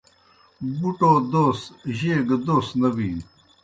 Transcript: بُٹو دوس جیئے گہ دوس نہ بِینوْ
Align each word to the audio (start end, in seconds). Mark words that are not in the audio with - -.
بُٹو 0.79 1.11
دوس 1.31 1.59
جیئے 1.97 2.17
گہ 2.27 2.37
دوس 2.45 2.67
نہ 2.81 2.89
بِینوْ 2.95 3.25